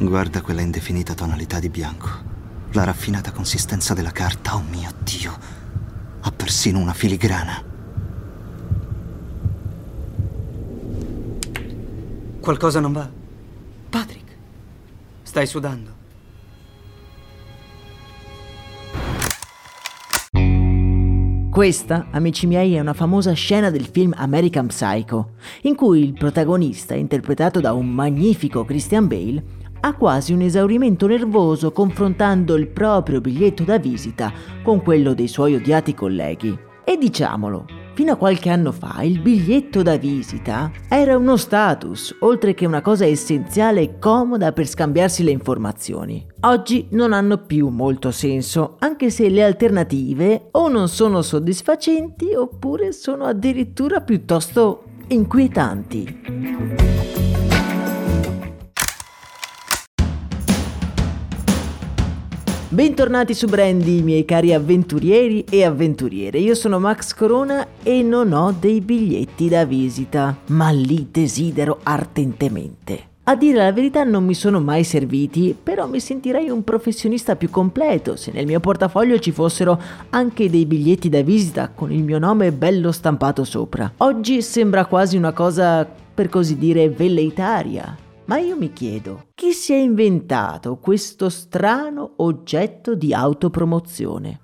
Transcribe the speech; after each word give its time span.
Guarda 0.00 0.42
quella 0.42 0.60
indefinita 0.60 1.12
tonalità 1.12 1.58
di 1.58 1.68
bianco. 1.68 2.08
La 2.72 2.84
raffinata 2.84 3.32
consistenza 3.32 3.94
della 3.94 4.12
carta, 4.12 4.54
oh 4.54 4.62
mio 4.62 4.90
Dio. 5.02 5.36
Ha 6.20 6.30
persino 6.30 6.78
una 6.78 6.92
filigrana. 6.92 7.60
Qualcosa 12.38 12.78
non 12.78 12.92
va? 12.92 13.10
Patrick, 13.90 14.36
stai 15.22 15.46
sudando. 15.48 15.96
Questa, 21.50 22.06
amici 22.12 22.46
miei, 22.46 22.74
è 22.74 22.80
una 22.80 22.94
famosa 22.94 23.32
scena 23.32 23.68
del 23.70 23.86
film 23.86 24.14
American 24.16 24.68
Psycho, 24.68 25.30
in 25.62 25.74
cui 25.74 26.04
il 26.04 26.12
protagonista, 26.12 26.94
interpretato 26.94 27.58
da 27.58 27.72
un 27.72 27.88
magnifico 27.88 28.64
Christian 28.64 29.08
Bale, 29.08 29.42
ha 29.80 29.94
quasi 29.94 30.32
un 30.32 30.42
esaurimento 30.42 31.06
nervoso 31.06 31.72
confrontando 31.72 32.54
il 32.56 32.68
proprio 32.68 33.20
biglietto 33.20 33.64
da 33.64 33.78
visita 33.78 34.32
con 34.62 34.82
quello 34.82 35.14
dei 35.14 35.28
suoi 35.28 35.54
odiati 35.54 35.94
colleghi. 35.94 36.66
E 36.84 36.96
diciamolo, 36.96 37.66
fino 37.92 38.12
a 38.12 38.16
qualche 38.16 38.48
anno 38.48 38.72
fa 38.72 39.02
il 39.02 39.20
biglietto 39.20 39.82
da 39.82 39.98
visita 39.98 40.70
era 40.88 41.18
uno 41.18 41.36
status, 41.36 42.16
oltre 42.20 42.54
che 42.54 42.64
una 42.64 42.80
cosa 42.80 43.04
essenziale 43.04 43.82
e 43.82 43.98
comoda 43.98 44.52
per 44.52 44.66
scambiarsi 44.66 45.22
le 45.22 45.32
informazioni. 45.32 46.26
Oggi 46.40 46.86
non 46.92 47.12
hanno 47.12 47.36
più 47.38 47.68
molto 47.68 48.10
senso, 48.10 48.76
anche 48.78 49.10
se 49.10 49.28
le 49.28 49.44
alternative 49.44 50.48
o 50.52 50.68
non 50.68 50.88
sono 50.88 51.20
soddisfacenti 51.20 52.34
oppure 52.34 52.92
sono 52.92 53.24
addirittura 53.24 54.00
piuttosto 54.00 54.84
inquietanti. 55.08 56.87
Bentornati 62.70 63.32
su 63.32 63.46
Brandy, 63.46 64.02
miei 64.02 64.26
cari 64.26 64.52
avventurieri 64.52 65.42
e 65.48 65.64
avventuriere. 65.64 66.38
Io 66.38 66.54
sono 66.54 66.78
Max 66.78 67.14
Corona 67.14 67.66
e 67.82 68.02
non 68.02 68.34
ho 68.34 68.54
dei 68.60 68.82
biglietti 68.82 69.48
da 69.48 69.64
visita, 69.64 70.36
ma 70.48 70.68
li 70.68 71.08
desidero 71.10 71.78
ardentemente. 71.82 73.06
A 73.22 73.36
dire 73.36 73.56
la 73.56 73.72
verità 73.72 74.04
non 74.04 74.26
mi 74.26 74.34
sono 74.34 74.60
mai 74.60 74.84
serviti, 74.84 75.56
però 75.60 75.88
mi 75.88 75.98
sentirei 75.98 76.50
un 76.50 76.62
professionista 76.62 77.36
più 77.36 77.48
completo 77.48 78.16
se 78.16 78.32
nel 78.32 78.44
mio 78.44 78.60
portafoglio 78.60 79.18
ci 79.18 79.32
fossero 79.32 79.80
anche 80.10 80.50
dei 80.50 80.66
biglietti 80.66 81.08
da 81.08 81.22
visita 81.22 81.70
con 81.70 81.90
il 81.90 82.04
mio 82.04 82.18
nome 82.18 82.52
bello 82.52 82.92
stampato 82.92 83.44
sopra. 83.44 83.90
Oggi 83.96 84.42
sembra 84.42 84.84
quasi 84.84 85.16
una 85.16 85.32
cosa, 85.32 85.86
per 85.86 86.28
così 86.28 86.58
dire, 86.58 86.90
velleitaria 86.90 87.96
ma 88.28 88.36
io 88.38 88.56
mi 88.56 88.72
chiedo, 88.72 89.28
chi 89.34 89.52
si 89.52 89.72
è 89.72 89.76
inventato 89.76 90.76
questo 90.76 91.30
strano 91.30 92.12
oggetto 92.16 92.94
di 92.94 93.14
autopromozione? 93.14 94.40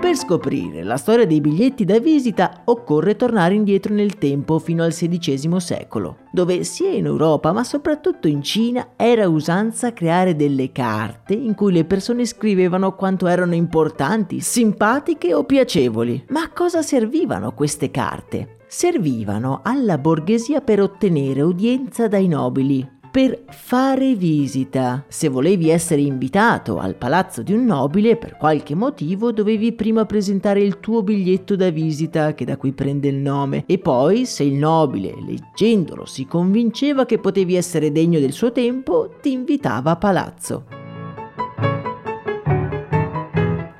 Per 0.00 0.16
scoprire 0.16 0.84
la 0.84 0.96
storia 0.96 1.26
dei 1.26 1.42
biglietti 1.42 1.84
da 1.84 1.98
visita 1.98 2.62
occorre 2.64 3.14
tornare 3.14 3.52
indietro 3.52 3.92
nel 3.92 4.16
tempo 4.16 4.58
fino 4.58 4.82
al 4.82 4.94
XVI 4.94 5.60
secolo, 5.60 6.16
dove 6.32 6.64
sia 6.64 6.92
in 6.92 7.04
Europa 7.04 7.52
ma 7.52 7.62
soprattutto 7.62 8.26
in 8.26 8.42
Cina 8.42 8.92
era 8.96 9.28
usanza 9.28 9.92
creare 9.92 10.34
delle 10.34 10.72
carte 10.72 11.34
in 11.34 11.54
cui 11.54 11.72
le 11.72 11.84
persone 11.84 12.24
scrivevano 12.24 12.94
quanto 12.94 13.26
erano 13.26 13.54
importanti, 13.54 14.40
simpatiche 14.40 15.34
o 15.34 15.44
piacevoli. 15.44 16.24
Ma 16.30 16.40
a 16.40 16.52
cosa 16.52 16.80
servivano 16.80 17.52
queste 17.52 17.90
carte? 17.90 18.56
Servivano 18.68 19.60
alla 19.64 19.98
borghesia 19.98 20.60
per 20.60 20.80
ottenere 20.80 21.40
udienza 21.42 22.06
dai 22.06 22.28
nobili, 22.28 22.86
per 23.10 23.44
fare 23.48 24.14
visita. 24.14 25.04
Se 25.08 25.28
volevi 25.28 25.70
essere 25.70 26.02
invitato 26.02 26.78
al 26.78 26.94
palazzo 26.94 27.42
di 27.42 27.52
un 27.52 27.64
nobile, 27.64 28.16
per 28.16 28.36
qualche 28.36 28.74
motivo 28.74 29.32
dovevi 29.32 29.72
prima 29.72 30.04
presentare 30.04 30.60
il 30.60 30.78
tuo 30.78 31.02
biglietto 31.02 31.56
da 31.56 31.70
visita, 31.70 32.34
che 32.34 32.44
da 32.44 32.56
qui 32.56 32.72
prende 32.72 33.08
il 33.08 33.16
nome, 33.16 33.64
e 33.66 33.78
poi, 33.78 34.26
se 34.26 34.44
il 34.44 34.54
nobile, 34.54 35.14
leggendolo, 35.26 36.04
si 36.04 36.26
convinceva 36.26 37.06
che 37.06 37.18
potevi 37.18 37.54
essere 37.56 37.90
degno 37.90 38.20
del 38.20 38.32
suo 38.32 38.52
tempo, 38.52 39.14
ti 39.20 39.32
invitava 39.32 39.92
a 39.92 39.96
palazzo. 39.96 40.77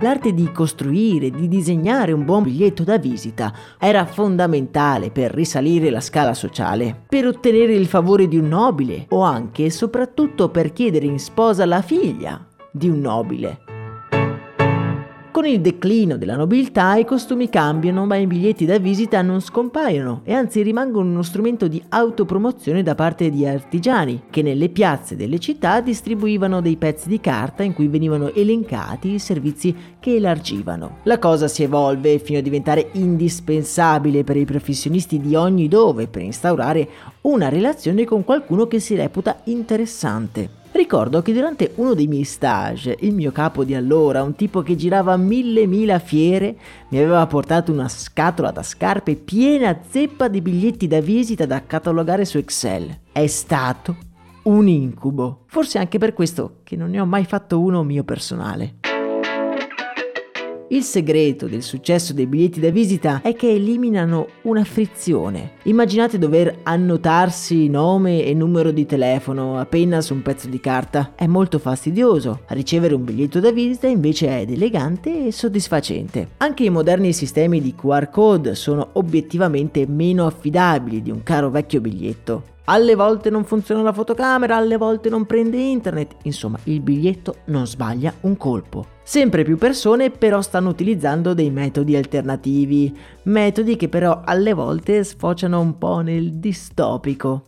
L'arte 0.00 0.32
di 0.32 0.52
costruire, 0.52 1.30
di 1.30 1.48
disegnare 1.48 2.12
un 2.12 2.24
buon 2.24 2.44
biglietto 2.44 2.84
da 2.84 2.98
visita 2.98 3.52
era 3.78 4.06
fondamentale 4.06 5.10
per 5.10 5.32
risalire 5.32 5.90
la 5.90 6.00
scala 6.00 6.34
sociale, 6.34 7.04
per 7.08 7.26
ottenere 7.26 7.74
il 7.74 7.86
favore 7.86 8.28
di 8.28 8.38
un 8.38 8.46
nobile 8.46 9.06
o 9.08 9.22
anche 9.22 9.64
e 9.64 9.70
soprattutto 9.70 10.50
per 10.50 10.72
chiedere 10.72 11.06
in 11.06 11.18
sposa 11.18 11.66
la 11.66 11.82
figlia 11.82 12.46
di 12.70 12.88
un 12.88 13.00
nobile. 13.00 13.67
Con 15.30 15.44
il 15.44 15.60
declino 15.60 16.16
della 16.16 16.36
nobiltà 16.36 16.96
i 16.96 17.04
costumi 17.04 17.48
cambiano, 17.50 18.06
ma 18.06 18.16
i 18.16 18.26
biglietti 18.26 18.64
da 18.64 18.78
visita 18.78 19.20
non 19.20 19.40
scompaiono 19.40 20.22
e 20.24 20.32
anzi 20.32 20.62
rimangono 20.62 21.10
uno 21.10 21.22
strumento 21.22 21.68
di 21.68 21.80
autopromozione 21.90 22.82
da 22.82 22.94
parte 22.94 23.30
di 23.30 23.46
artigiani 23.46 24.22
che 24.30 24.42
nelle 24.42 24.70
piazze 24.70 25.16
delle 25.16 25.38
città 25.38 25.80
distribuivano 25.80 26.60
dei 26.60 26.76
pezzi 26.76 27.08
di 27.08 27.20
carta 27.20 27.62
in 27.62 27.74
cui 27.74 27.88
venivano 27.88 28.32
elencati 28.32 29.12
i 29.12 29.18
servizi 29.18 29.74
che 30.00 30.16
elargivano. 30.16 30.98
La 31.04 31.18
cosa 31.18 31.46
si 31.46 31.62
evolve 31.62 32.18
fino 32.18 32.38
a 32.38 32.42
diventare 32.42 32.88
indispensabile 32.92 34.24
per 34.24 34.36
i 34.36 34.46
professionisti 34.46 35.20
di 35.20 35.34
ogni 35.34 35.68
dove 35.68 36.08
per 36.08 36.22
instaurare 36.22 36.88
una 37.22 37.48
relazione 37.48 38.04
con 38.04 38.24
qualcuno 38.24 38.66
che 38.66 38.80
si 38.80 38.96
reputa 38.96 39.40
interessante. 39.44 40.57
Ricordo 40.78 41.22
che 41.22 41.32
durante 41.32 41.72
uno 41.74 41.92
dei 41.92 42.06
miei 42.06 42.22
stage, 42.22 42.96
il 43.00 43.12
mio 43.12 43.32
capo 43.32 43.64
di 43.64 43.74
allora, 43.74 44.22
un 44.22 44.36
tipo 44.36 44.62
che 44.62 44.76
girava 44.76 45.16
mille 45.16 45.66
mila 45.66 45.98
fiere, 45.98 46.56
mi 46.90 46.98
aveva 46.98 47.26
portato 47.26 47.72
una 47.72 47.88
scatola 47.88 48.52
da 48.52 48.62
scarpe 48.62 49.16
piena 49.16 49.80
zeppa 49.88 50.28
di 50.28 50.40
biglietti 50.40 50.86
da 50.86 51.00
visita 51.00 51.46
da 51.46 51.66
catalogare 51.66 52.24
su 52.24 52.38
Excel. 52.38 52.96
È 53.10 53.26
stato 53.26 53.96
un 54.44 54.68
incubo. 54.68 55.46
Forse 55.46 55.78
anche 55.78 55.98
per 55.98 56.12
questo 56.12 56.60
che 56.62 56.76
non 56.76 56.90
ne 56.90 57.00
ho 57.00 57.06
mai 57.06 57.24
fatto 57.24 57.58
uno 57.58 57.82
mio 57.82 58.04
personale. 58.04 58.87
Il 60.70 60.82
segreto 60.82 61.46
del 61.46 61.62
successo 61.62 62.12
dei 62.12 62.26
biglietti 62.26 62.60
da 62.60 62.68
visita 62.68 63.22
è 63.22 63.34
che 63.34 63.50
eliminano 63.50 64.26
una 64.42 64.64
frizione. 64.64 65.52
Immaginate 65.62 66.18
dover 66.18 66.58
annotarsi 66.64 67.68
nome 67.68 68.22
e 68.22 68.34
numero 68.34 68.70
di 68.70 68.84
telefono 68.84 69.58
a 69.58 69.64
penna 69.64 70.02
su 70.02 70.12
un 70.12 70.20
pezzo 70.20 70.46
di 70.46 70.60
carta. 70.60 71.12
È 71.14 71.26
molto 71.26 71.58
fastidioso. 71.58 72.40
Ricevere 72.48 72.94
un 72.94 73.02
biglietto 73.02 73.40
da 73.40 73.50
visita 73.50 73.86
invece 73.86 74.28
è 74.28 74.44
elegante 74.46 75.28
e 75.28 75.32
soddisfacente. 75.32 76.32
Anche 76.36 76.64
i 76.64 76.70
moderni 76.70 77.14
sistemi 77.14 77.62
di 77.62 77.74
QR 77.74 78.10
code 78.10 78.54
sono 78.54 78.90
obiettivamente 78.92 79.86
meno 79.88 80.26
affidabili 80.26 81.00
di 81.00 81.10
un 81.10 81.22
caro 81.22 81.48
vecchio 81.48 81.80
biglietto. 81.80 82.56
Alle 82.70 82.94
volte 82.94 83.30
non 83.30 83.44
funziona 83.44 83.80
la 83.80 83.94
fotocamera, 83.94 84.56
alle 84.56 84.76
volte 84.76 85.08
non 85.08 85.24
prende 85.24 85.56
internet, 85.56 86.16
insomma 86.24 86.58
il 86.64 86.80
biglietto 86.80 87.36
non 87.46 87.66
sbaglia 87.66 88.12
un 88.20 88.36
colpo. 88.36 88.84
Sempre 89.02 89.42
più 89.42 89.56
persone 89.56 90.10
però 90.10 90.42
stanno 90.42 90.68
utilizzando 90.68 91.32
dei 91.32 91.50
metodi 91.50 91.96
alternativi, 91.96 92.94
metodi 93.22 93.76
che 93.76 93.88
però 93.88 94.20
alle 94.22 94.52
volte 94.52 95.02
sfociano 95.02 95.60
un 95.60 95.78
po' 95.78 96.00
nel 96.00 96.34
distopico. 96.34 97.46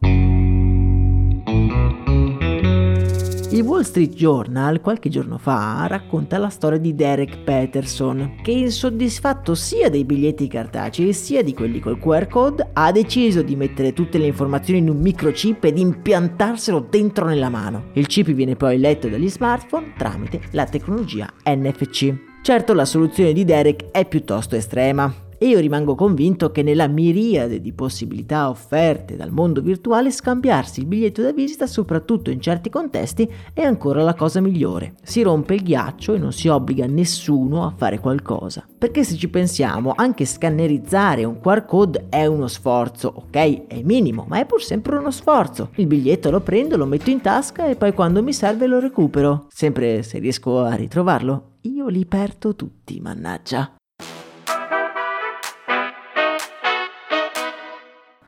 Il 3.60 3.66
Wall 3.66 3.82
Street 3.82 4.14
Journal 4.14 4.80
qualche 4.80 5.10
giorno 5.10 5.36
fa 5.36 5.84
racconta 5.86 6.38
la 6.38 6.48
storia 6.48 6.78
di 6.78 6.94
Derek 6.94 7.40
Peterson, 7.40 8.36
che 8.42 8.52
insoddisfatto 8.52 9.54
sia 9.54 9.90
dei 9.90 10.06
biglietti 10.06 10.48
cartacei 10.48 11.12
sia 11.12 11.42
di 11.42 11.52
quelli 11.52 11.78
col 11.78 11.98
QR 11.98 12.26
code, 12.26 12.70
ha 12.72 12.90
deciso 12.90 13.42
di 13.42 13.56
mettere 13.56 13.92
tutte 13.92 14.16
le 14.16 14.24
informazioni 14.24 14.80
in 14.80 14.88
un 14.88 14.98
microchip 14.98 15.62
ed 15.64 15.76
impiantarselo 15.76 16.86
dentro 16.88 17.26
nella 17.26 17.50
mano. 17.50 17.90
Il 17.92 18.06
chip 18.06 18.30
viene 18.30 18.56
poi 18.56 18.78
letto 18.78 19.08
dagli 19.08 19.28
smartphone 19.28 19.92
tramite 19.94 20.40
la 20.52 20.64
tecnologia 20.64 21.30
NFC. 21.44 22.14
Certo 22.40 22.72
la 22.72 22.86
soluzione 22.86 23.34
di 23.34 23.44
Derek 23.44 23.90
è 23.90 24.08
piuttosto 24.08 24.56
estrema 24.56 25.28
e 25.42 25.46
io 25.46 25.58
rimango 25.58 25.94
convinto 25.94 26.52
che 26.52 26.62
nella 26.62 26.86
miriade 26.86 27.62
di 27.62 27.72
possibilità 27.72 28.50
offerte 28.50 29.16
dal 29.16 29.30
mondo 29.30 29.62
virtuale 29.62 30.10
scambiarsi 30.10 30.80
il 30.80 30.86
biglietto 30.86 31.22
da 31.22 31.32
visita, 31.32 31.66
soprattutto 31.66 32.28
in 32.28 32.42
certi 32.42 32.68
contesti, 32.68 33.26
è 33.54 33.62
ancora 33.62 34.02
la 34.02 34.12
cosa 34.12 34.42
migliore. 34.42 34.96
Si 35.02 35.22
rompe 35.22 35.54
il 35.54 35.62
ghiaccio 35.62 36.12
e 36.12 36.18
non 36.18 36.32
si 36.32 36.48
obbliga 36.48 36.84
nessuno 36.84 37.64
a 37.64 37.72
fare 37.74 38.00
qualcosa. 38.00 38.66
Perché 38.76 39.02
se 39.02 39.16
ci 39.16 39.30
pensiamo, 39.30 39.94
anche 39.96 40.26
scannerizzare 40.26 41.24
un 41.24 41.40
QR 41.40 41.64
code 41.64 42.08
è 42.10 42.26
uno 42.26 42.46
sforzo, 42.46 43.10
ok? 43.16 43.66
È 43.66 43.80
minimo, 43.82 44.26
ma 44.28 44.40
è 44.40 44.44
pur 44.44 44.62
sempre 44.62 44.98
uno 44.98 45.10
sforzo. 45.10 45.70
Il 45.76 45.86
biglietto 45.86 46.30
lo 46.30 46.40
prendo, 46.40 46.76
lo 46.76 46.84
metto 46.84 47.08
in 47.08 47.22
tasca 47.22 47.66
e 47.66 47.76
poi 47.76 47.94
quando 47.94 48.22
mi 48.22 48.34
serve 48.34 48.66
lo 48.66 48.78
recupero. 48.78 49.46
Sempre 49.48 50.02
se 50.02 50.18
riesco 50.18 50.60
a 50.60 50.74
ritrovarlo. 50.74 51.52
Io 51.62 51.88
li 51.88 52.04
perdo 52.04 52.54
tutti, 52.54 53.00
mannaggia. 53.00 53.79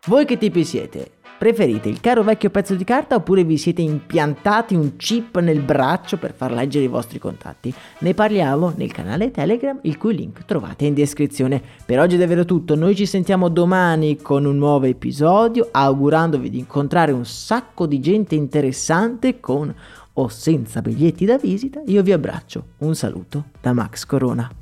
Voi 0.06 0.24
che 0.24 0.36
tipi 0.36 0.64
siete? 0.64 1.12
Preferite 1.38 1.88
il 1.88 2.00
caro 2.00 2.24
vecchio 2.24 2.50
pezzo 2.50 2.74
di 2.74 2.82
carta 2.82 3.14
oppure 3.14 3.44
vi 3.44 3.56
siete 3.56 3.82
impiantati 3.82 4.74
un 4.74 4.96
chip 4.96 5.38
nel 5.38 5.60
braccio 5.60 6.16
per 6.16 6.34
far 6.34 6.50
leggere 6.50 6.86
i 6.86 6.88
vostri 6.88 7.20
contatti? 7.20 7.72
Ne 8.00 8.12
parliamo 8.12 8.72
nel 8.74 8.90
canale 8.90 9.30
Telegram, 9.30 9.78
il 9.82 9.98
cui 9.98 10.16
link 10.16 10.44
trovate 10.44 10.86
in 10.86 10.94
descrizione. 10.94 11.62
Per 11.86 12.00
oggi 12.00 12.16
è 12.16 12.18
davvero 12.18 12.44
tutto, 12.44 12.74
noi 12.74 12.96
ci 12.96 13.06
sentiamo 13.06 13.48
domani 13.48 14.16
con 14.16 14.44
un 14.44 14.56
nuovo 14.56 14.86
episodio, 14.86 15.68
augurandovi 15.70 16.50
di 16.50 16.58
incontrare 16.58 17.12
un 17.12 17.24
sacco 17.24 17.86
di 17.86 18.00
gente 18.00 18.34
interessante 18.34 19.38
con 19.38 19.72
o 20.14 20.28
senza 20.28 20.82
biglietti 20.82 21.24
da 21.24 21.38
visita. 21.38 21.80
Io 21.86 22.02
vi 22.02 22.10
abbraccio, 22.10 22.64
un 22.78 22.96
saluto 22.96 23.44
da 23.60 23.72
Max 23.72 24.04
Corona. 24.04 24.61